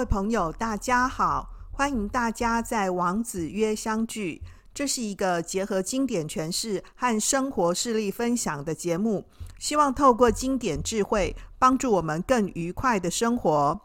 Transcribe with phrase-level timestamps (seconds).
[0.00, 4.40] 各位朋友，大家好，欢迎大家在王子约相聚。
[4.72, 9.26] 这是一个结合经典诠释和生活事例分享的节目，
[9.58, 13.78] 希望透过经典智慧，帮助我们更愉快的生活。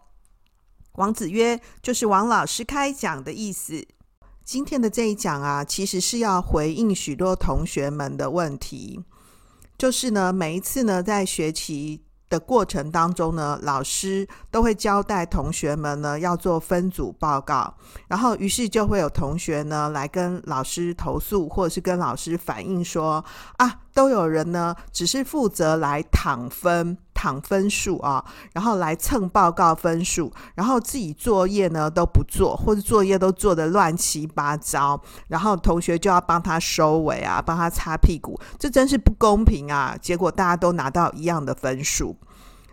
[0.93, 3.85] 王子约就是王老师开讲的意思。
[4.45, 9.03] 今天的这一讲啊，其实是要回应许多同学们的问题，
[9.77, 17.73] 就是呢，每一次呢，在学期的过程当中呢，老师都会交代同学们呢要做分组报告，
[18.07, 23.23] 然后于是就会有同学呢来跟老师投诉，或者是跟老师反映说
[23.57, 26.97] 啊，都有人呢只是负责来躺分。
[27.15, 39.97] 躺分数啊，然后来蹭报告分数，然后自己作业呢都不做，或者作业都做得乱七八糟，然后同学就要帮他收尾啊，帮他擦屁股，这真是不公平啊！
[39.99, 42.17] 结果大家都拿到一样的分数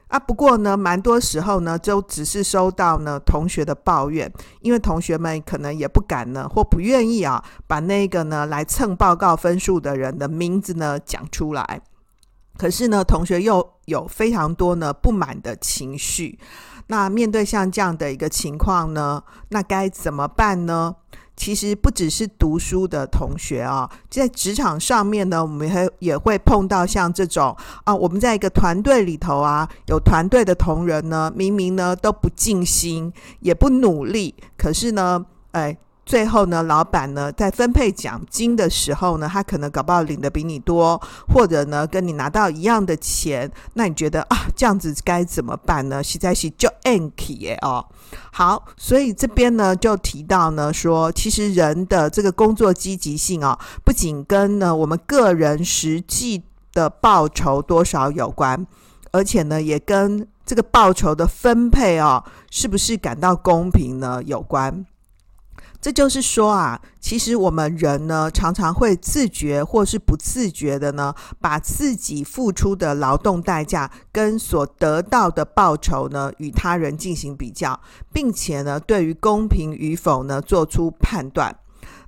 [0.08, 0.18] 啊。
[0.18, 11.80] 不过呢，蛮多时候呢，就只是收到呢同学的抱怨，因为同学们可能也不敢呢，或不愿意啊，把那个呢来蹭报告分数的人的名字呢讲出来。
[12.58, 16.38] 可是呢，同学又有非常多呢不满的情绪。
[16.88, 20.94] 那面对像这样的一个情况呢，那该怎么办呢？
[21.34, 35.78] 其实不只是读书的同学啊，在职场上面呢，我们也也会碰到像这种啊，我们在一个团队里头啊，有团队的同仁呢，明明呢都不尽心，也不努力，可是呢，哎。
[36.04, 46.02] 最后呢，老板呢在分配奖金的时候呢，他可能搞不好领的比你多，或者呢跟你拿到一样的钱，那你觉得啊，这样子该怎么办呢？
[46.02, 47.86] 实在是就 anky 耶哦。
[48.32, 58.66] 好，所以这边呢就提到呢说，其实人的这个工作积极性啊，不仅跟呢我们个人实际的报酬多少有关，
[59.12, 64.84] 而且呢也跟这个报酬的分配哦，是不是感到公平呢有关。
[65.82, 77.80] 这就是说啊，其实我们人呢，常常会自觉或是不自觉的呢，把自己付出的劳动代价跟所得到的报酬呢，与他人进行比较，
[78.12, 81.58] 并且呢，对于公平与否呢，做出判断。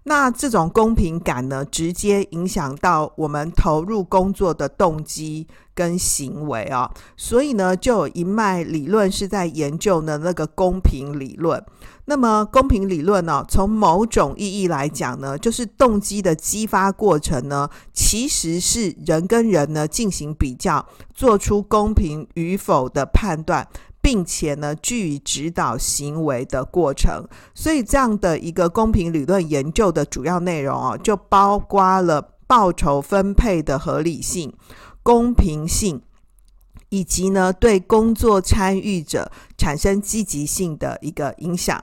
[0.06, 6.90] 那这种公平感呢，直接影响到我们投入工作的动机跟行为啊。
[7.16, 11.64] 所以呢，就有一脉理论是在研究呢那个公平理论。
[12.04, 23.66] 那么，公平理论呢，从某种意义来讲呢，就是动机的激发过程呢，其实是人跟人呢进行比较，做出公平与否的判断，
[24.04, 27.26] 并且呢，据以指导行为的过程。
[27.54, 34.52] 所以，这样的一个公平理论研究的主要内容啊，就包括了报酬分配的合理性、
[35.02, 36.02] 公平性，
[36.90, 41.82] 以及呢，对工作参与者产生积极性的一个影响。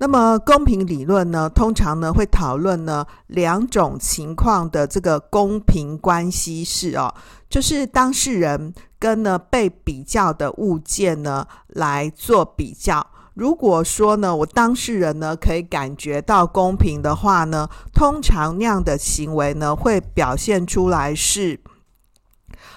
[0.00, 7.12] 那么公平理论呢，通常呢会讨论呢两种情况的这个公平关系式哦，
[7.50, 13.06] 就是当事人跟呢被比较的物件呢来做比较。
[13.34, 21.60] 如果说呢我当事人呢可以感觉到公平的话呢，通常那样的行为呢会表现出来是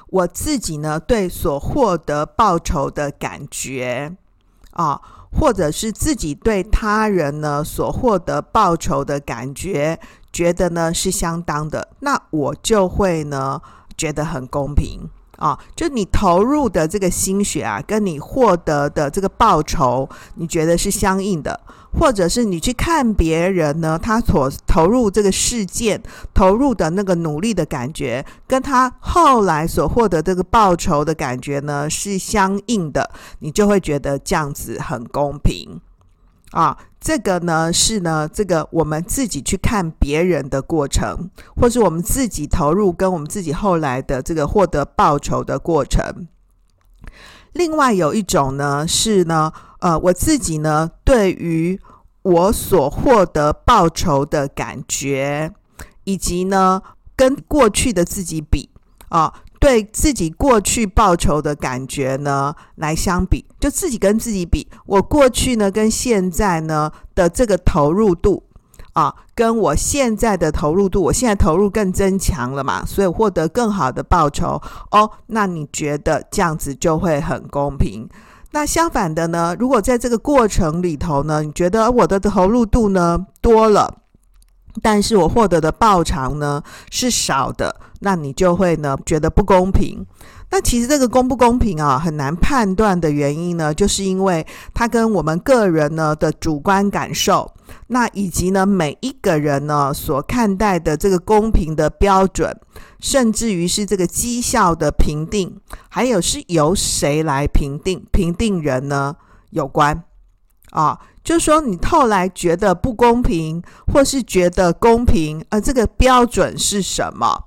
[0.08, 4.16] 我自己呢对所获得报酬的感觉
[4.72, 5.02] 啊。
[5.34, 9.98] 或者是自己对他人呢所获得报酬的感觉，
[10.30, 13.62] 觉得呢是相当的，那我就会呢
[13.96, 15.09] 觉得很公平。
[15.41, 21.59] 啊，就你投入的这个心血啊，跟你获得的这个报酬，你觉得是相应的，
[22.00, 26.00] 或者是你去看别人呢，他所投入这个事件
[26.31, 33.09] 投入的那个努力的感觉，跟他后来所获得这个报酬的感觉呢是相应的，
[33.40, 35.81] 你就会觉得这样子很公平。
[36.52, 46.28] 啊，这个呢是呢，这个我们自己去看别人的过程，或是我们自己投入跟我们自己后来的这个获得报酬的过程。
[47.53, 51.80] 另外有一种呢是呢，呃，我自己呢对于
[52.22, 55.54] 我所获得报酬的感觉，
[56.04, 56.82] 以及呢
[57.16, 58.70] 跟过去的自己比
[59.09, 59.34] 啊。
[59.61, 68.41] 对自己过去报酬的感觉呢，来相比，就自己跟自己比，我过去呢跟现在呢的这个投入度
[68.93, 74.59] 啊，跟我现在的投入度，我现在投入更增强了嘛，所以获得更好的报酬
[74.90, 75.11] 哦。
[75.28, 78.09] 那你觉得这样子就会很公平？
[78.53, 83.99] 那相反的呢，如果在这个过程里头呢，你觉得我的投入度呢多了，
[84.82, 90.06] 但是我获得的报偿呢是少的，那你就会呢觉得不公平。
[90.53, 97.50] 那其实这个公不公平啊，很难判断的原因呢，就是因为它跟我们个人呢的主观感受，
[97.88, 102.53] 那以及呢每一个人呢所看待的这个公平的标准，
[103.00, 105.58] 甚至于是这个绩效的评定，
[105.88, 109.16] 还有是由谁来评定，评定人呢
[109.52, 110.03] 有关
[110.72, 111.00] 啊。
[111.23, 117.46] 就说，你后来觉得不公平，或是觉得公平，呃，这个标准是什么？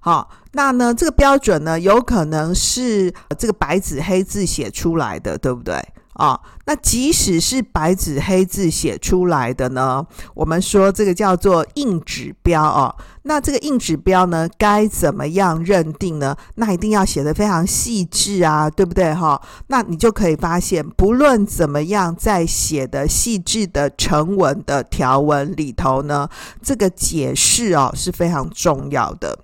[0.00, 5.82] 好，那呢，这个标准呢，有可能是这个白纸黑字写出来的，对不对？
[6.14, 12.94] 啊、那即使是白纸黑字写出来的呢，我们说这个叫做硬指标哦。
[13.22, 16.36] 那这个硬指标呢，该怎么样认定呢？
[16.56, 26.28] 那一定要写得非常细致啊，对不对哈、那你就可以发现，不论怎么样，在写的细致的成文的条文里头呢，
[26.62, 29.38] 这个解释哦是非常重要的。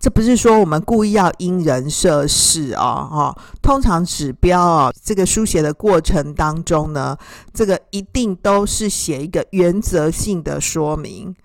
[0.00, 7.14] 这不是说我们故意要因人设事哦，哦，通常指标哦，这个书写的过程当中呢，
[7.52, 11.36] 这个一定都是写一个原则性的说明。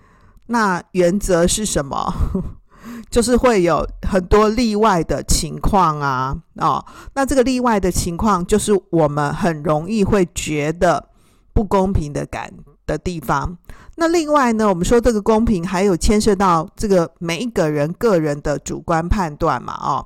[0.48, 2.14] 那原则是什么？
[3.10, 11.10] 就是会有很多例外的情况啊，哦，那这个例外的情况，就是我们很容易会觉得
[11.52, 12.50] 不公平的感
[12.86, 13.58] 的地方。
[13.98, 20.06] 那另外呢，我们说这个公平还有牵涉到这个每一个人个人的主观判断嘛，哦，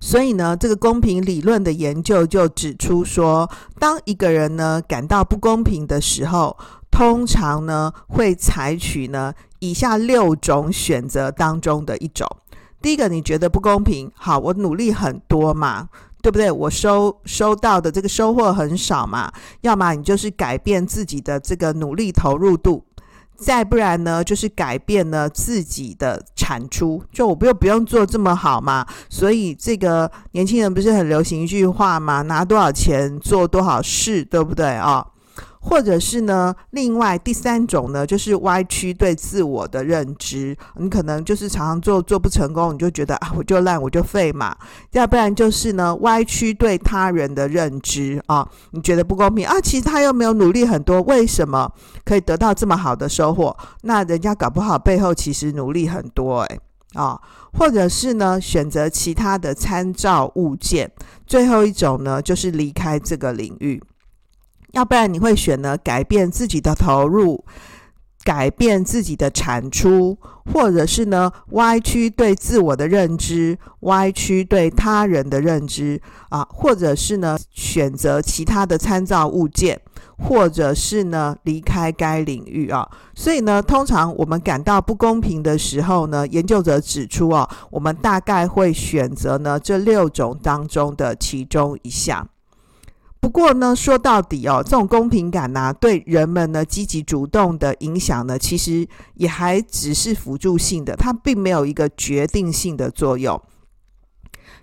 [0.00, 6.56] 所以呢，这个公平理论的研究就指出说，当一个人呢感到不公平的时候，
[6.90, 12.26] 通常呢会采取呢以下六种选择当中的一种。
[12.80, 15.88] 第一个，你觉得不公平，好，我努力很多嘛。
[16.22, 16.50] 对不对？
[16.50, 19.32] 我收收到的这个收获很少嘛，
[19.62, 22.84] 要么你就是改变自己的这个努力投入度，
[23.36, 27.02] 再不然呢，就是改变了自己的产出。
[27.10, 32.22] 就我不用不用做这么好嘛，所以这个年轻人不是很流行一句话嘛？
[32.22, 35.04] 拿多少钱做多少事，对不对啊？
[35.62, 40.56] 或者是呢，另外第三种呢，就是歪曲对自我的认知。
[40.76, 44.56] 你可能就是常常做做不成功，你就觉得啊，我就烂，我就废嘛。
[44.90, 51.70] 要不然就是呢，歪曲对他人的认知啊，你觉得不公平啊，其实他又没有努力很多，为什么
[52.04, 53.56] 可以得到这么好的收获？
[53.82, 56.60] 那人家搞不好背后其实努力很多，诶
[56.94, 57.18] 啊，
[57.52, 60.90] 或者是呢，选择其他的参照物件。
[61.26, 63.80] 最后一种呢，就是离开这个领域。
[64.72, 67.44] 要不然你会选呢，改变自己的投入，
[68.24, 70.16] 改变自己的产出，
[70.52, 79.80] 或者是呢，歪曲对自我的认知，歪曲对他人的认知啊，或者是呢，选择其他的参照物件，
[80.18, 82.88] 或者是呢，离开该领域啊。
[83.14, 92.28] 所以呢，通常我们感到不公平的时候呢，研究者指出啊，我们大概会选择呢，这六种当中的其中一项。
[93.22, 103.40] 不过呢，说到底哦，这种公平感呢、对人们呢积极主动的影响呢，其实也还只是辅助性的，它并没有一个决定性的作用。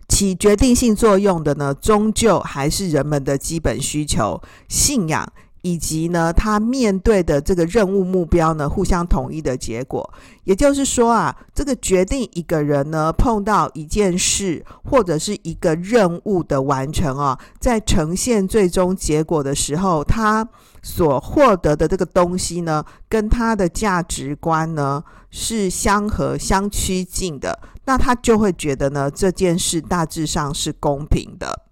[0.09, 5.31] 起决定性作用的呢，终究还是人们的基本需求、信仰。
[5.61, 10.09] 以及呢，他面对的这个任务目标呢，互相统一的结果。
[10.43, 20.47] 也就是说啊，这个决定一个人呢，碰到一件事或者是一个任务的完成啊，在呈现最终结果的时候，他
[20.81, 31.65] 所获得的这个东西呢，跟他的价值观呢是相合相趋近的，那他就会觉得呢，这件事大致上是公平的。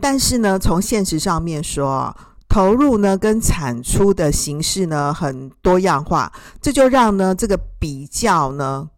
[0.00, 2.16] 但是呢，从现实上面说，
[2.48, 8.88] 投入呢跟产出的形式呢很多样化，这就让呢这个比较呢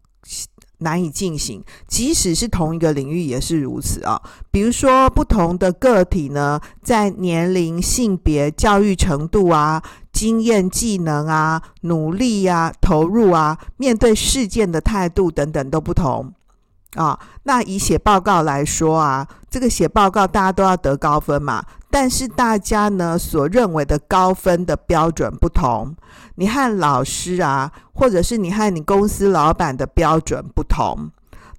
[0.77, 1.63] 难以进行。
[1.87, 4.21] 即使是同一个领域也是如此啊。
[4.49, 16.33] 比如说，不同的个体呢，在年龄、性别、教育程度啊、经验、技能啊、努力啊、投入啊、面对事件的态度等等都不同。
[16.95, 25.95] 啊，那以写报告来说啊，这个写报告大家都要得高分嘛，但是大家呢所认为的高分的标准不同，
[26.35, 31.09] 你和老师啊，或者是你和你公司老板的标准不同，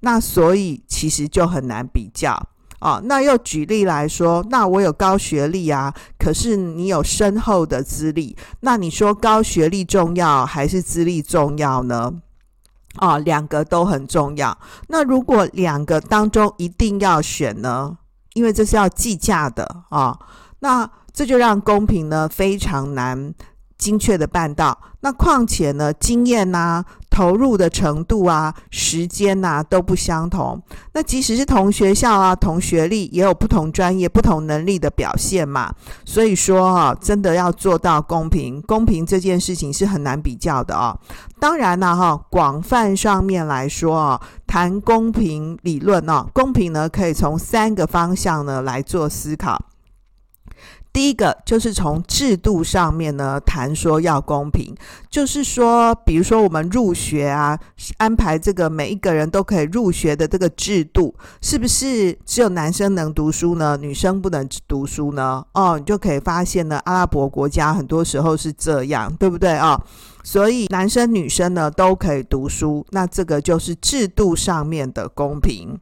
[0.00, 2.48] 那所以其实就很难比较
[2.80, 3.00] 啊。
[3.04, 12.12] 那又举例来说，那我有高学历啊，可是你有深厚的资历，那你说高学历重要还是资历重要呢？
[12.96, 14.56] 啊，两个都很重要。
[14.88, 17.96] 那如果两个当中一定要选呢？
[18.34, 20.18] 因为这是要计价的啊。
[20.60, 23.34] 那这就让公平呢非常难
[23.82, 24.78] 精确的办到。
[25.00, 30.62] 那况且呢，经验呐、啊、投入的程度啊、时间呐、啊、都不相同。
[30.92, 35.74] 那即使是同学校啊、同学历，也有不同专业、不同能力的表现嘛。
[36.04, 40.96] 所以说啊，真的要做到公平，公平这件事情是很难比较的啊。
[41.40, 49.60] 当然呢，哈，广泛上面来说啊，谈公平理论呢，公平呢可以从三个方向呢来做思考。
[50.92, 54.74] 第一个就是从制度上面呢谈说要公平，
[55.08, 57.58] 就是说，比如说我们入学啊，
[57.96, 63.78] 安排这个每一个人都可以入学的这个制度，是不是只有男生能读书呢？
[63.80, 65.42] 女生不能读书呢？
[65.54, 69.72] 哦，你就可以发现呢，阿拉伯国家很多时候是这样，对不对啊？
[69.72, 69.80] 哦，
[70.22, 75.78] 所以男生女生呢都可以读书，那这个就是制度上面的公平。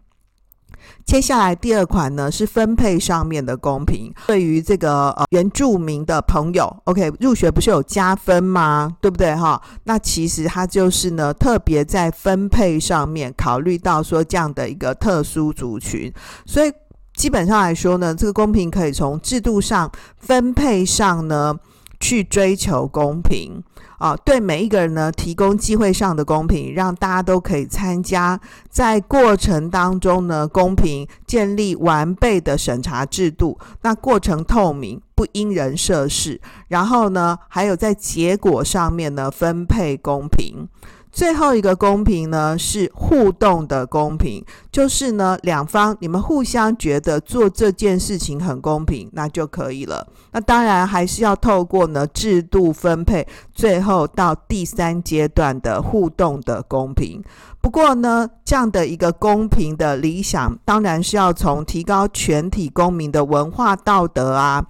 [1.05, 8.97] 接下来第二款呢是分配上面的公平，对于这个呃原住民的朋友，OK 入学不是有加分吗？
[9.01, 9.61] 对不对哈？
[9.85, 16.13] 那其实它就是呢特别在分配上面考虑到说这样的一个特殊族群，
[16.47, 16.73] 所以
[17.15, 21.55] 基本上来说呢，这个公平可以从制度上分配上呢
[21.99, 23.63] 去追求公平。
[24.01, 28.41] 啊，对每一个人呢，提供机会上的公平，让大家都可以参加，
[28.71, 40.67] 在过程当中呢，公平建立完备的审查制度，那过程透明，不因人设事，然后呢，还有在结果上面呢，分配公平。
[41.13, 50.07] 最后一个公平呢，是互动的公平，就是呢，两方你们互相觉得做这件事情很公平，那就可以了。
[50.33, 57.23] 那当然还是要透过呢制度分配，最后到第三阶段的互动的公平。
[57.61, 64.65] 不过呢，这样的一个公平的理想，当然是要从提高全体公民的文化道德啊。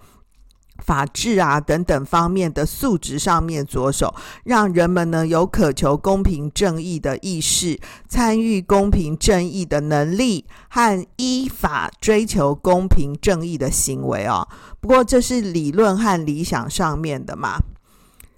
[0.85, 14.49] 法治啊等等方面的素质上面着手，让人们呢有渴求公平正义的意识，参与公平正义的能力和依法追求公平正义的行为哦。
[14.81, 17.59] 不过这是理论和理想上面的嘛，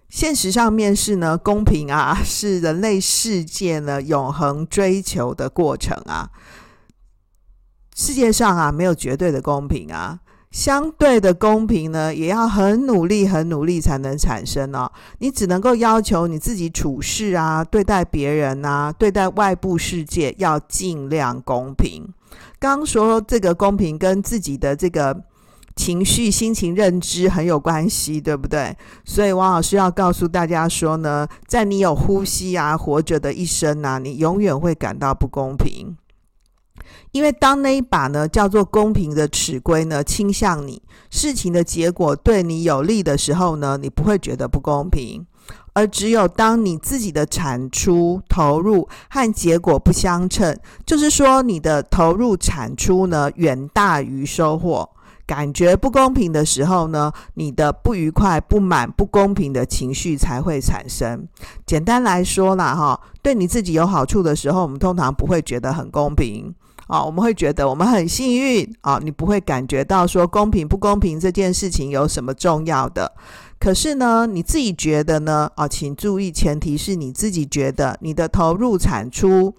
[0.08, 6.30] 现实上面是呢，公平啊是人类世界呢永恒追求的过程啊。
[7.94, 10.18] 世界上啊没有绝对的公平啊。
[10.52, 14.92] 相对的公平呢，也要很努力、很努力才能产生哦。
[15.18, 22.06] 你只能够要求你自己处事啊，对待别人啊，对待外部世界要尽量公平。
[22.58, 25.24] 刚说这个公平跟自己的这个
[25.74, 28.76] 情绪、心情、认知很有关系，对不对？
[29.06, 35.96] 所以王老师要告诉大家说呢，在你有呼吸啊、活着的一生啊，你永远会感到不公平。
[37.12, 45.24] 因为当那一把呢叫做公平的尺规呢倾向你，事情的结果对你有利的时候呢，你不会觉得不公平；
[45.74, 54.88] 而只有当你自己的产出投入和结果不相称，就是说你的投入产出呢远大于收获，
[55.26, 61.28] 感觉不公平的时候呢，你的不愉快、不满、不公平的情绪才会产生。
[61.66, 66.54] 简单来说啦，哈，对你自己有好处的时候，我们通常不会觉得很公平。
[66.92, 73.10] 啊，我们会觉得我们很幸运啊，你不会感觉到说公平不公平这件事情有什么重要的。
[73.58, 75.50] 可是呢，你自己觉得呢？
[75.54, 79.54] 啊，请注意，前提是你自己觉得你的投入产出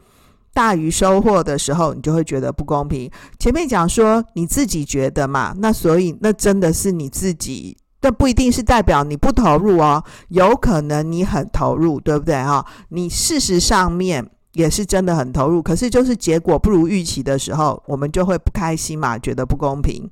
[0.53, 3.09] 大于收获的时候，你就会觉得不公平。
[3.39, 12.63] 前面讲说你自己觉得嘛，那所以那真的是你自己，这不一定是代表你不投入哦，有可能你很投入，对不对哈？
[12.89, 14.29] 你事实上面。
[14.53, 20.10] 也是真的很投入，可是就是结果不如预期的时候，我们就会不开心嘛，觉得不公平。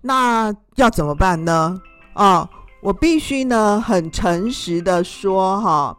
[0.00, 1.78] 那要怎么办呢？
[2.14, 2.48] 哦，
[2.80, 5.96] 我必须呢很诚实的说哈，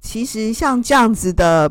[0.00, 1.70] 其实像这样子的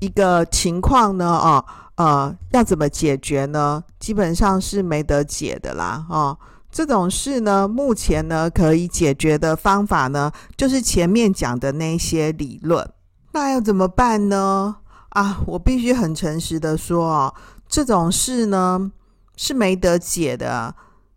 [0.00, 1.64] 一个情况呢，哦
[1.96, 3.82] 呃，要怎么解决呢？
[3.98, 6.38] 基本上是没得解的啦，哦，
[6.70, 12.88] 这种事呢，目前呢可以解决的方法呢，就是前面讲的那些理论。
[13.32, 14.76] 那要怎么办呢？
[15.10, 17.34] 啊，我必须很诚实的说哦，
[17.68, 18.92] 这种事呢
[19.36, 20.74] 是没得解的。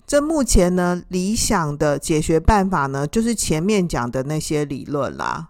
[0.08, 5.50] 这目前呢理想的解决办法呢，就是前面讲的那些理论啦。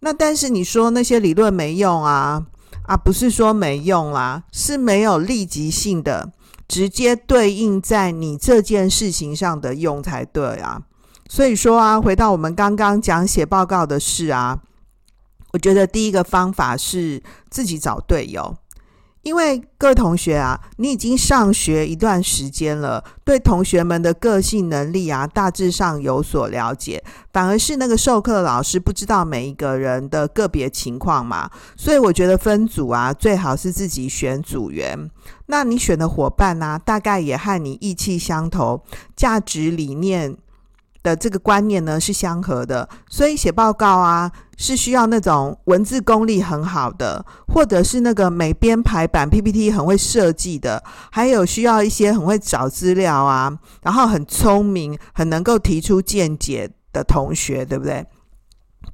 [0.00, 2.46] 那但是你说那些理论没用啊？
[2.86, 6.32] 啊，不是说没用啦，是没有立即性的，
[6.68, 10.82] 直接对应在你这件事情上的用才对啊。
[11.28, 14.60] 所以说啊，回到我们刚刚讲写报告的事啊。
[15.56, 18.54] 我觉得第一个方法是自己找队友，
[19.22, 27.02] 因为各位同学啊，你已经上学一段时间了，对同学们的个性能力啊，大致上有所了解。
[27.32, 35.10] 反而是那个授课的老师不知道每一个人的个别情况嘛，所以我觉得分组啊，最好是自己选组员。
[35.46, 38.82] 那你选的伙伴呢，大概也和你意气相投，
[39.16, 40.36] 价值理念
[41.02, 44.30] 的这个观念呢是相合的，所以写报告啊。
[44.56, 58.06] 是需要那种文字功力很好的，或者是那个美编排版 PPT 很会设计的，还有需要一些很会找资料啊，然后很聪明、很能够提出见解的同学，对不对？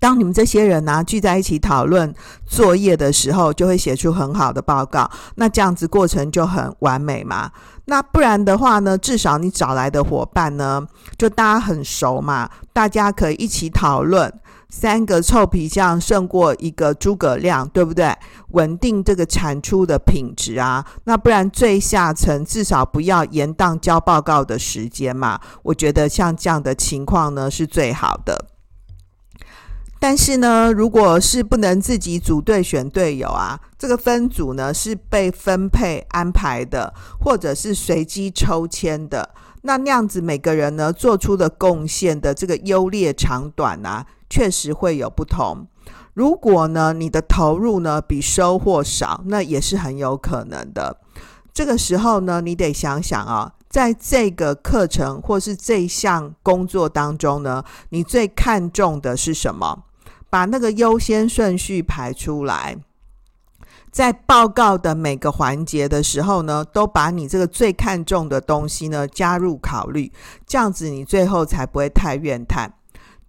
[0.00, 2.12] 当你们这些人呢、聚在一起讨论
[2.45, 5.09] 作业的时候，就会写出很好的报告。
[5.37, 7.52] 那这样子过程就很完美嘛。
[7.85, 10.85] 那不然的话呢，至少你找来的伙伴呢，
[11.16, 14.33] 就大家很熟嘛，大家可以一起讨论。
[14.75, 18.17] 三个臭皮匠胜过一个诸葛亮，对不对？
[18.52, 25.38] 稳定这个产出的品质啊，那不然最下层至少不要延宕交报告的时间嘛。
[25.64, 28.47] 我觉得像这样的情况呢是最好的。
[30.00, 44.07] 但是呢，如果是不能自己组队选队友啊，这个分组呢是被分配安排的，或者是随机抽签的，那那样子每个人呢做出的贡献的这个优劣长短啊。
[44.33, 45.67] 确实会有不同。
[46.15, 50.97] 如果呢，你的投入呢比收获少，那也是很有可能的。
[51.53, 59.85] 这个时候呢，你得想想啊，在这个课程或是这项工作当中呢，你最看重的是什么？
[60.31, 62.79] 把那个优先顺序排出来，
[63.91, 70.11] 在报告的每个环节的时候呢，都把你这个最看重的东西呢加入考虑，
[70.47, 72.73] 这样子你最后才不会太怨叹。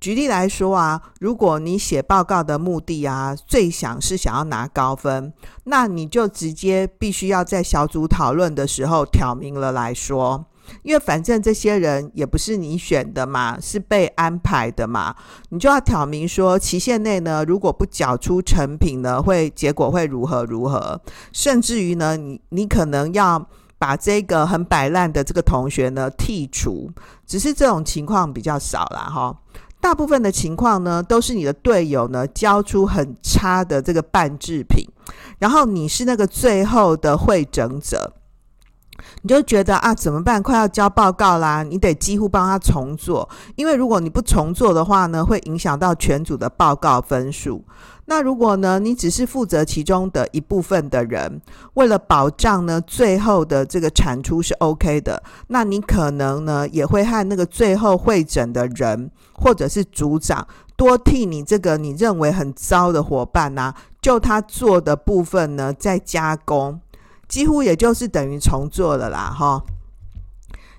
[0.03, 5.31] 举例来说啊，如果你写报告的目的啊，最想是想要拿高分，
[5.63, 10.45] 那你就直接必须要在小组讨论的时候挑明了来说，
[10.81, 15.15] 因为反正这些人也不是你选的嘛，是被安排的嘛，
[15.51, 20.99] 你就要挑明说，期限内呢，如果不缴出成品呢，会结果会如何如何，
[21.31, 26.91] 甚至于呢，你你可能要把这个很摆烂的这个同学呢剔除，
[27.25, 29.39] 只是这种情况比较少啦哈。
[29.83, 34.87] 大部分的情况呢，都是你的队友呢交出很差的这个半制品，
[35.39, 38.13] 然后你是那个最后的会诊者，
[39.23, 40.41] 你就觉得啊，怎么办？
[40.41, 47.65] 快要交报告啦，你得几乎帮他重做，因为如果你不重做的话呢，会影响到全组的报告分数。
[48.05, 51.41] 那如果呢，你只是负责其中的一部分的人，
[51.75, 66.79] 为了保障呢，最后的这个产出是 OK 的，那你可能呢，也会和那个最后会诊的人或者是组长多替你这个你认为很糟的伙伴呐、啊，就他做的部分呢再加工，
[67.27, 69.63] 几乎也就是等于重做了啦，哈。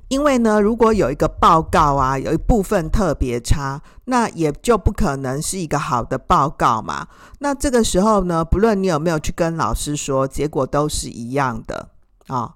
[0.09, 7.07] 因为呢，如果有一个报告啊，有一部分特别差，那也就不可能是一个好的报告嘛。
[7.39, 11.89] 那这个时候呢，不论你有没有去跟老师说，结果都是一样的
[12.27, 12.55] 啊、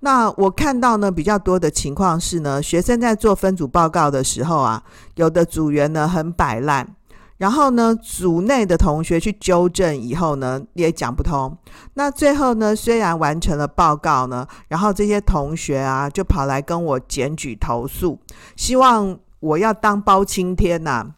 [0.00, 4.82] 那我看到呢，比较多的情况是呢，学生在做分组报告的时候啊，
[5.16, 6.95] 有的组员呢很摆烂。
[7.38, 11.56] 然后呢，组内的同学去纠正以后呢，也讲不通。
[11.94, 18.18] 那最后呢，虽然完成了报告呢，然后这些同学啊，就跑来跟我检举投诉，
[18.56, 21.14] 希望我要当包青天呐、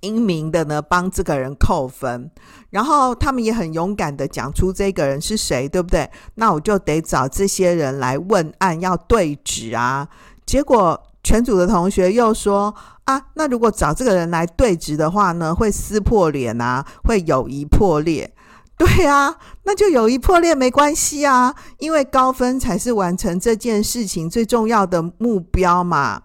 [0.00, 2.30] 英明的呢帮这个人扣分。
[2.70, 6.10] 然后他们也很勇敢的讲出这个人是谁，对不对？
[6.34, 10.08] 那我就得找这些人来问案，要对质啊。
[10.44, 12.72] 结果全组的同学又说。
[13.04, 18.32] 啊，那如果找这个人来对质的话呢，会撕破脸啊，会友谊破裂。
[18.78, 26.22] 对啊，那就友谊破裂没关系啊，因为高分才是完成这件事情最重要的目标嘛，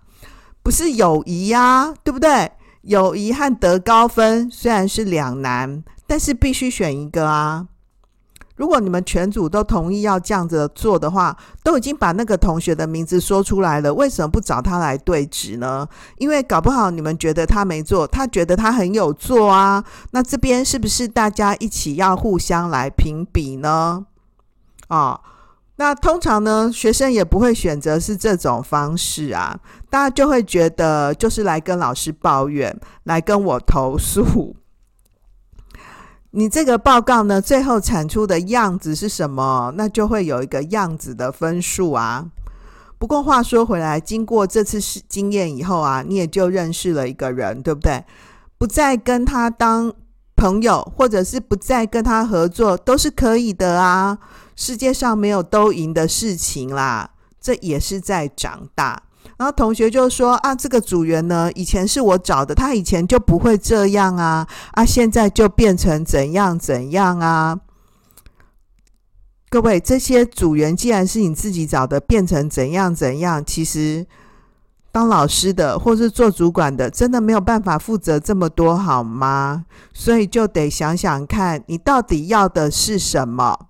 [0.63, 2.51] 不是友谊呀，对不对？
[2.83, 7.67] 友谊和得高分虽然是两难，但是必须选一个啊。
[8.59, 15.87] 如果你们全组都同意要这样子做的话，都已经把那个同学的名字说出来了，为什么不找他来对质呢？
[16.17, 19.81] 因为搞不好你们觉得他没做，他觉得他很有做啊。
[20.11, 24.05] 那这边是不是大家一起要互相来评比呢？
[24.89, 25.21] 啊、哦，
[25.77, 29.57] 那通常呢，学生也不会选择是这种方式啊，
[29.89, 34.53] 大家就会觉得就是来跟老师抱怨，来跟我投诉。
[36.31, 39.73] 你这个报告呢，最后产出的样子是什么？
[39.75, 42.25] 那就会有一个样子的分数啊。
[42.99, 48.03] 不过话说回来，经过这次经验以后啊，你也就认识了一个人，对不对？
[48.57, 49.91] 不再跟他当
[50.35, 54.17] 朋友，或者是不再跟他合作，都是可以的啊。
[54.55, 57.09] 世界上没有都赢的事情啦，
[57.41, 59.01] 这也是在长大。
[59.39, 67.57] 然后同学就说啊，这个组员呢，以前是我找的，他以前就不会这样啊，啊，现在就变成怎样怎样啊。
[69.49, 74.05] 各位，这些组员既然是你自己找的，变成怎样怎样，其实
[74.91, 79.63] 当老师的或是做主管的，真的没有办法负责这么多，好吗？
[79.93, 83.68] 所以就得想想看，你到底要的是什么。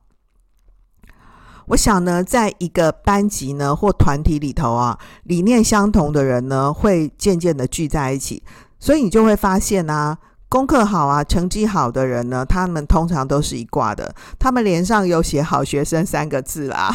[1.70, 8.42] 我想呢，在一个班级呢或团体里头啊，理念相同的人呢，会渐渐的聚在一起，
[8.80, 10.18] 所以你就会发现啊，
[10.50, 16.92] 功课好啊，成绩好的人呢，他们通常都是一挂的，他们脸上有写“好学生”三个字啦。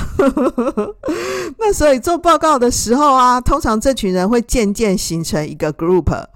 [1.59, 6.27] 那所以做报告的时候啊，通常这群人会渐渐形成一个 group。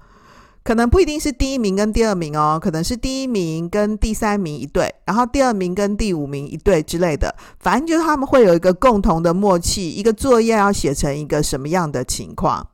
[0.63, 7.33] 可能不一定是第一名跟第二名哦，可能是第一名跟第三名一队，然后第二名跟第五名一队之类的。
[7.59, 12.67] 反正就是他们会有一个共同的默契，一个作业要写成一个什么样的情况。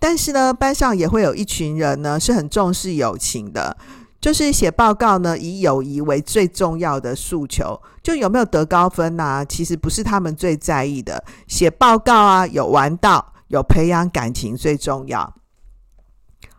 [0.00, 3.76] 但是呢，班上也会有一群人呢是很重视友情的，
[4.20, 7.80] 就是写报告呢以友谊为最重要的诉求。
[8.02, 9.44] 就有没有得高分啊？
[9.44, 11.22] 其实不是他们最在意的。
[11.46, 15.32] 写报告啊，有玩到，有培养感情最重要。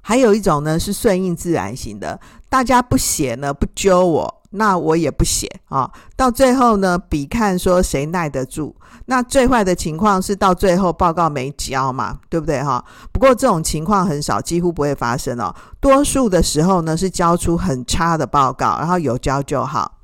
[0.06, 5.90] 还有一种呢是顺应自然型的，大家不写呢，不揪我，那我也不写啊。
[6.18, 8.76] 到最后呢，比看说谁耐得住。
[9.06, 12.84] 那最坏的情况是到最后报告没交嘛，对不对哈？
[13.12, 15.54] 不过这种情况很少，几乎不会发生哦。
[15.80, 20.00] 多数的时候呢是交出很差的报告，然后有交就好。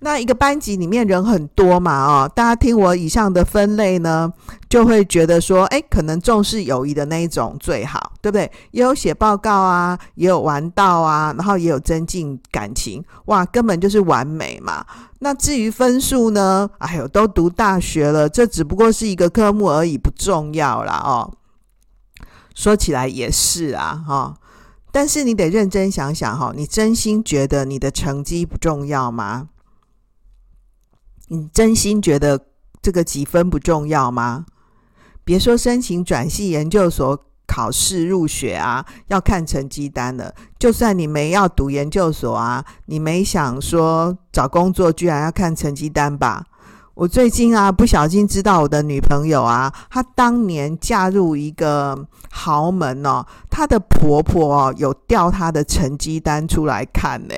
[0.00, 4.32] 那一个班级里面人很多嘛，哦，大家听我以上的分类呢，
[4.68, 8.50] 就会觉得说，诶，可能重视友谊的那一种最好，对不对？
[8.70, 14.86] 也有写报告啊，也有玩到啊，然后也有增进感情，哇，根本就是完美嘛。
[15.18, 21.32] 那至于分数呢，哎呦，都读大学了，这只不过是一个科目而已，不重要啦哦。
[22.54, 24.34] 说起来也是啊，哈、
[24.92, 29.48] 但是你得认真想想哈、哦，你真心觉得你的成绩不重要吗？
[31.28, 32.40] 你真心觉得
[32.82, 34.46] 这个几分不重要吗？
[35.24, 40.34] 别说申请转系研究所考试入学啊，要看成绩单了。
[40.58, 46.44] 就算你没要读研究所啊，你没想说找工作，居然要看成绩单吧？
[46.94, 57.34] 我最近啊，不小心知道我的女朋友啊，她当年嫁入一个豪门哦，她的婆婆哦，有调她的成绩单出来看呢。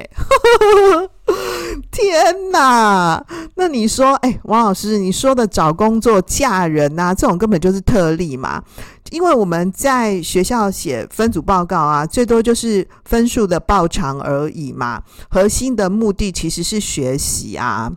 [1.90, 3.24] 天哪！
[3.56, 8.62] 那你说，哎，王老师，你说的找工作、嫁人啊，这种根本就是特例嘛。
[9.10, 15.02] 因为我们在学校写分组报告啊，最多就是分数的报偿而已嘛。
[15.28, 17.90] 核心的目的其实是学习啊。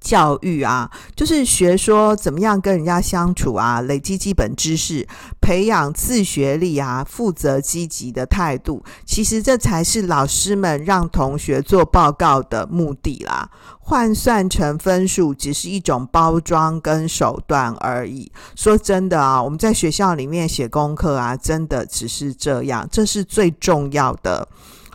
[0.00, 5.06] 教育啊，就是学说怎么样跟人家相处啊，累积基本知识，
[5.40, 8.82] 培养自学力啊，负责积极的态度。
[9.04, 13.50] 其实这才是老师们让同学做报告的目的啦。
[13.80, 18.30] 换算成分数，只是一种包装跟手段而已。
[18.54, 24.46] 说真的啊，我们在学校里面写功课啊，真的只是这样，这是最重要的。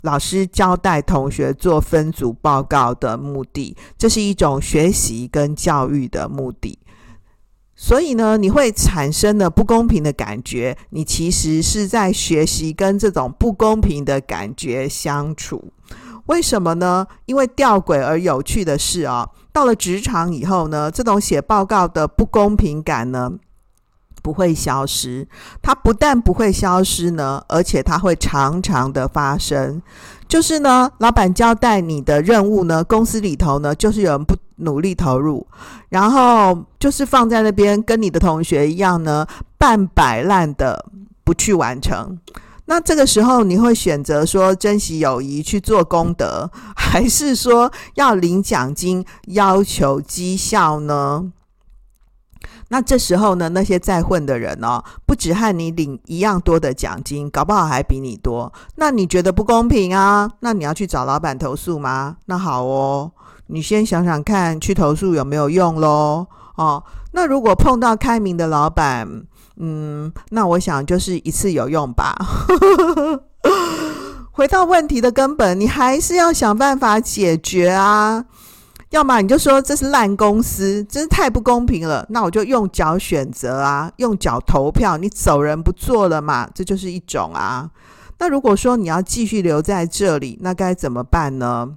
[0.04, 6.78] 老师交代同学做分组报告的目的，这是一种学习跟教育的目的。
[7.76, 15.72] 所以呢，你会产生的不公平的感觉，你其实是在学习跟这种不公平的感觉相处。
[16.28, 17.08] 为什么呢？
[17.26, 23.32] 因为吊诡而有趣的是啊，到了职场以后呢，这种写报告的不公平感呢，
[24.24, 25.28] 不会消失，
[25.62, 29.80] 它不但不会消失呢，而且它会常常的发生。
[30.28, 35.46] 就是呢，老板交代你的任务呢，公司里头呢，就是有人不努力投入，
[35.90, 39.28] 然后就是放在那边，跟你的同学一样呢，
[39.60, 40.86] 半摆烂的
[41.24, 42.18] 不去完成。
[42.66, 51.26] 那这个时候，你会选择说珍惜友谊去做功德，还是说要领奖金要求绩效呢？
[52.74, 58.52] 那这时候呢，那些在混的人哦，不止和你领一样多的奖金，搞不好还比你多。
[58.78, 60.28] 那你觉得不公平啊？
[60.40, 62.18] 那你要去找老板投诉吗？
[62.26, 63.12] 那好哦，
[63.46, 66.26] 你先想想看，去投诉有没有用喽？
[66.56, 69.08] 哦，那如果碰到开明的老板，
[69.58, 72.16] 嗯，那我想就是一次有用吧。
[74.34, 78.26] 回到问题的根本，你还是要想办法解决啊。
[78.94, 82.06] 要么你就说这是烂公司，真是太不公平了。
[82.10, 87.72] 那我就用脚选择啊，用脚投票，你走人不做了嘛，这就是一种啊。
[88.20, 91.70] 那如果说你要继续留在这里，那该怎么办呢？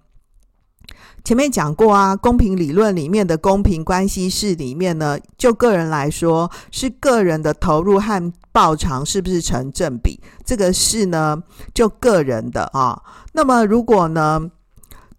[1.24, 10.20] 前面讲过啊，公平理论里面的公平关系式里面呢，就个人来说，是个人的投入和报偿是不是成正比？
[10.44, 13.02] 这个是呢，就个人的啊。
[13.32, 14.50] 那么如果呢，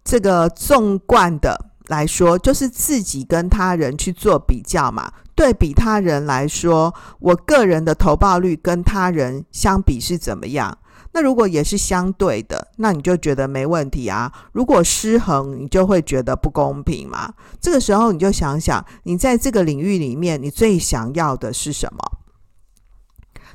[0.04, 5.12] 这个纵贯的来说，就是自己跟他人去做比较嘛。
[5.36, 10.78] 对比他人来说，我个人的投报率跟他人相比是怎么样？
[11.14, 14.32] 那如果也是相对的，那你就觉得没问题啊。
[14.52, 17.34] 如果失衡，你就会觉得不公平嘛。
[17.62, 22.00] 这个时候你就想想，你在这个领域里面，你最想要的是什么？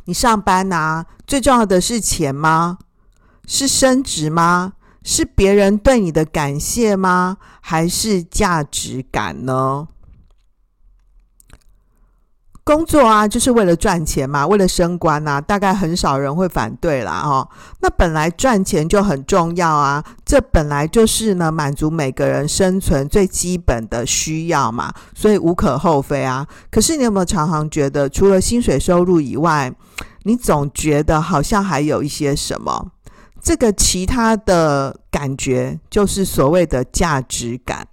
[0.05, 2.79] 你上班啊，最重要的是钱吗？
[3.47, 4.73] 是升职吗？
[5.05, 7.37] 是别人对你的感谢吗？
[7.61, 9.89] 还是价值感呢？
[12.65, 17.21] 工作啊，就是为了赚钱嘛，为了升官啊，大概很少人会反对啦。
[17.25, 17.49] 哦。
[17.81, 26.47] 那本来赚钱就很重要啊，这本来就是呢，满足每个人生存最基本的需要嘛，所以无可厚非啊。
[26.71, 29.75] 可是你有没有常常觉得，除了薪水收入以外，
[30.23, 32.93] 你总觉得好像还有一些什么？
[33.43, 37.89] 这个其他的感觉，就是所谓的价值感。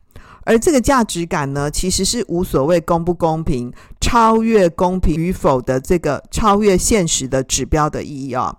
[0.46, 8.58] 而这个价值感呢，其实是无所谓公不公平，超越公平与否的这个超越现实的指标的意义啊。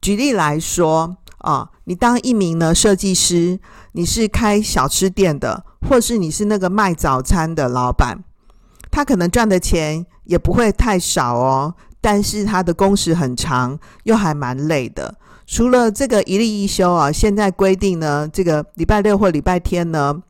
[0.00, 3.60] 举例来说啊，你当一名呢设计师，
[3.92, 8.24] 你是开小吃店的，或是你是那个卖早餐的老板，
[8.90, 15.16] 他可能赚的钱也不会太少哦，但是他的工时很长，又还蛮累的。
[15.52, 20.22] 除了这个一例一休啊，现在规定呢，这个礼拜六或礼拜天呢。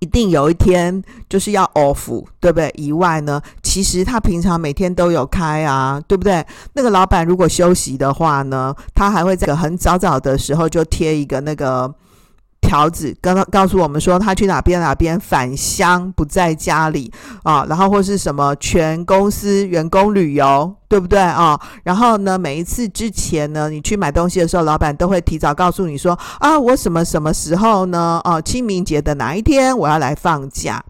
[0.00, 2.70] 一定有一天就是要 off，对不对？
[2.76, 6.44] 以外呢，其实他平常每天都有开啊，对不对？
[6.74, 11.94] 那个老板如果休息的话呢，他还会在很早早的时候就贴一个那个。
[12.64, 21.60] 条子刚刚告诉我们说他去哪边哪边返乡不在家里啊，然后或是什么全公司员工旅游，对不对啊？
[21.82, 28.20] 然后呢，每一次之前呢，你去买东西的时候，老板都会提早告诉你说啊，我什么什么时候呢？
[28.24, 30.82] 哦，清明节的哪一天我要来放假。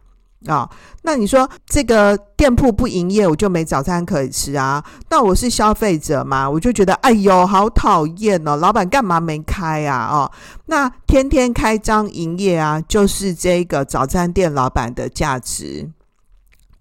[0.47, 0.71] 啊、哦，
[1.03, 4.85] 那你说这个店铺不营业，我就没早餐可以吃啊？
[5.09, 8.57] 那我是消费者嘛，我就觉得哎呦，好讨厌哦！
[8.57, 10.09] 老板干嘛没开啊？
[10.13, 10.31] 哦，
[10.67, 15.91] 那天天开张营业啊，就是这个早餐店老板的价值。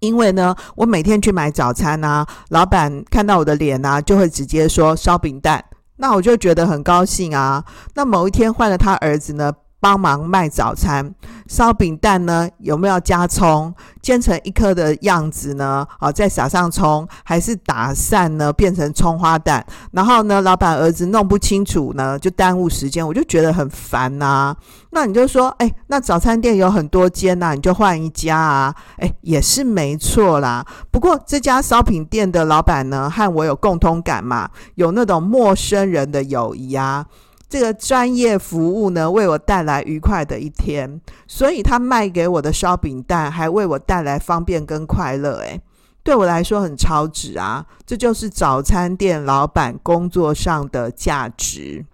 [0.00, 5.64] 因为呢，我每天去买早餐啊，老板看到我的脸啊，就会直接说烧饼蛋，
[5.96, 7.64] 那我就觉得很高兴啊。
[7.94, 9.50] 那某一天换了他儿子呢，
[9.84, 11.14] 帮忙卖早餐，
[11.46, 13.74] 烧饼蛋呢，有没有加葱？
[14.00, 15.86] 煎成一颗的样子呢？
[15.98, 19.62] 好，再撒上葱，还是打散呢，变成葱花蛋？
[19.92, 24.56] 然后呢，老板儿子弄不清楚呢，就耽误时间，我就觉得很烦呐、
[24.92, 28.74] 那你就说，哎，那早餐店有很多间呐、你就换一家啊？
[28.96, 30.64] 哎，也是没错啦。
[30.90, 37.04] 不过这家烧饼店的老板呢，和我有共通感嘛，有那种陌生人的友谊啊。
[37.54, 45.60] 这个专业服务呢，为我带来愉快的一天，所以他卖给我的烧饼蛋还为我带来方便跟快乐，诶，
[46.02, 47.64] 对我来说很超值啊！
[47.86, 51.86] 这就是早餐店老板工作上的价值。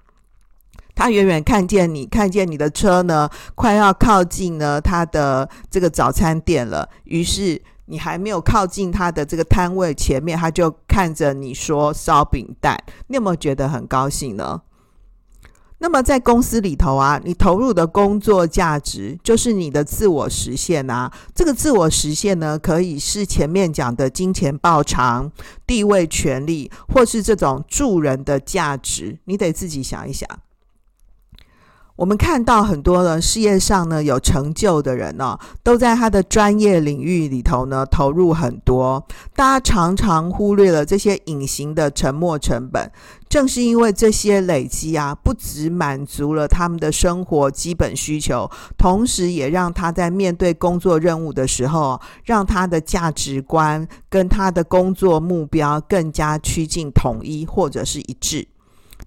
[0.95, 14.63] 他远远看见你，看见你的车呢，快要靠近呢他的这个早餐店了，于是你还没有靠近他的这个摊位前面，他就看着你说烧饼蛋，你有没有觉得很高兴呢？
[15.83, 21.11] 那么在公司里头啊，你投入的工作价值就是你的自我实现啊。
[21.35, 25.33] 这个自我实现呢，可以是前面讲的金钱报偿、
[25.67, 29.19] 地位、权利，或是这种助人的价值。
[29.25, 30.29] 你得自己想一想。
[32.01, 39.07] 我们看到很多的事业上呢有成就的人呢、都在他的专业领域里头呢投入很多。
[39.37, 42.91] 大家常常忽略了这些隐形的沉没成本。
[43.29, 58.49] 正是因为这些累积啊，不只满足了他们的生活基本需求，同时也让他在面对工作任务的时候，让他的价值观跟他的工作目标更加趋近统一或者是一致。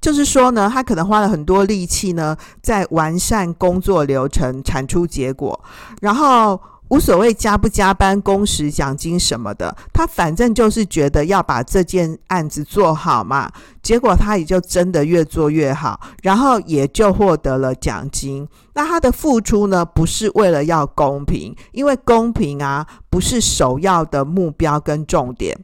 [0.03, 5.57] 就是说呢，他可能花了很多力气呢，在完善工作流程，产出结果，
[6.01, 13.49] 然后无所谓加不加班、工时、奖金什么的，他反正就是觉得要把这件案子做好嘛。
[13.81, 18.45] 结果他也就真的越做越好，然后也就获得了奖金。
[18.73, 25.57] 那他的付出呢，不是为了要公平，因为公平啊，不是首要的目标跟重点。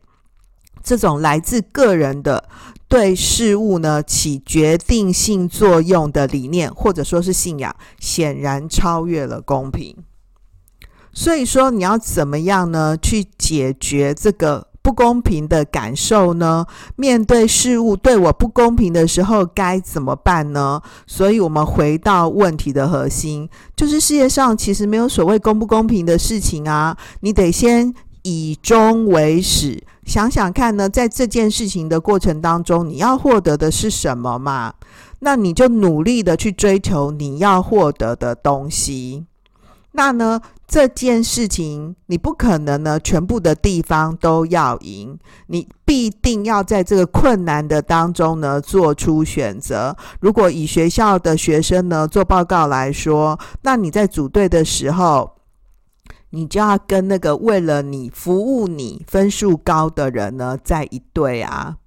[0.82, 2.46] 这种来自个人的。
[2.90, 9.96] 对事物呢起决定性作用的理念，或者说是信仰，显然超越了公平。
[11.14, 12.98] 所以说，你要怎么样呢？
[12.98, 16.66] 去解决这个不公平的感受呢？
[16.96, 20.82] 面对事物对我不公平的时候，该怎么办呢？
[21.08, 26.96] 所以，我们回到问题的核心，就是世界上其实没有所谓公不公平的事情啊。
[27.22, 34.74] 你得先以终为始，想想看呢，在这件事情的过程当中，你要获得的是什么嘛？
[35.20, 39.28] 那你就努力的去追求你要获得的东西。
[39.92, 49.96] 那呢，这件事情你不可能呢，全部的地方都要赢，你必定要在这个困难的当中呢，做出选择。
[50.22, 55.32] 如果以学校的学生呢做报告来说，那你在组队的时候，
[56.32, 61.79] 你就要跟那个为了你服务你分数高的人呢在一对啊。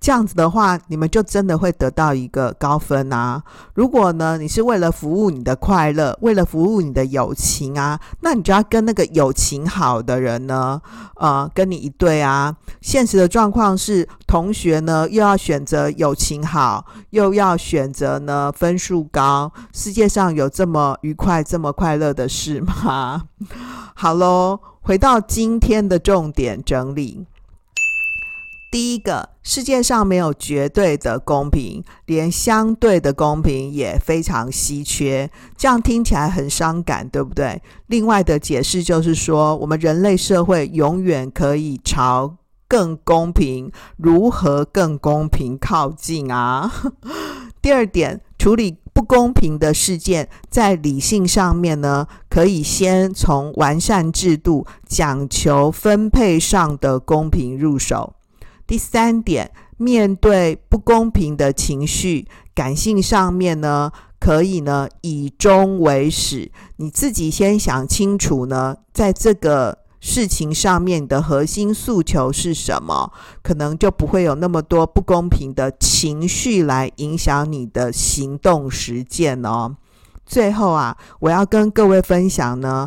[0.00, 3.42] 这样子的话，你们就真的会得到一个高分啊！
[3.74, 10.80] 如果呢，你是为了服务你的快乐，为了服务你的友情啊，那你就要跟那个友情好的人呢，
[11.16, 12.54] 呃，跟你一对啊。
[12.80, 19.52] 现实的状况是，同学呢又要选择友情好，又要选择呢分数高。
[19.74, 23.24] 世界上有这么愉快、这么快乐的事吗？
[23.94, 27.26] 好喽，回到今天的重点整理。
[28.70, 35.30] 第一个，世界上没有绝对的公平，连相对的公平也非常稀缺。
[35.56, 37.62] 这样听起来很伤感，对不对？
[37.86, 42.36] 另外的解释就是说，我们人类社会永远可以朝
[42.68, 46.70] 更公平，如何更公平靠近啊？
[47.62, 58.12] 第二点，处理不公平的事件，在理性上面呢，可以先从完善制度、讲求分配上的公平入手。
[58.68, 73.10] 第三点，面对不公平的情绪，感性上面呢，可以呢以终为始，你自己先想清楚呢，在这个事情上面的核心诉求是什么，
[73.42, 79.76] 可能就不会有那么多不公平的情绪来影响你的行动实践哦。
[80.26, 82.86] 最后啊，我要跟各位分享呢，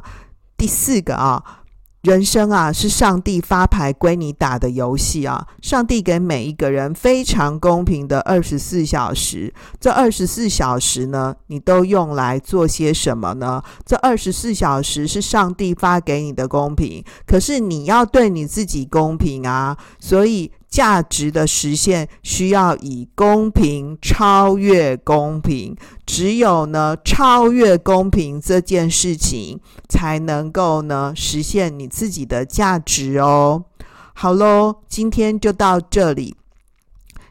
[0.55, 1.57] 第四个啊。
[2.01, 5.45] 人生啊，是上帝发牌归你打的游戏啊！
[5.61, 13.61] 上帝给每一个人非常公平的二十四小时，这二十四小时呢，你都用来做些什么呢？
[13.85, 19.77] 这二十四小时是上帝发给你的公平，可是你要对你自己公平啊！
[19.99, 20.51] 所以。
[20.71, 33.65] 价值的实现需要以公平超越公平，只有呢超越公平这件事情，才能够呢实现你自己的价值哦。
[34.13, 36.35] 好喽，今天就到这里，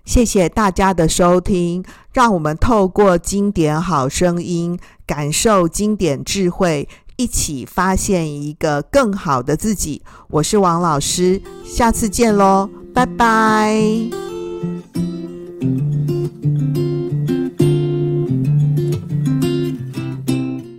[0.04, 10.02] 谢谢大家的收听，让我们透过经典好声音，感受经典智慧，一起发现一个更好的自己。
[10.28, 12.68] 我是王老师，下次见喽。
[12.92, 14.10] 拜拜。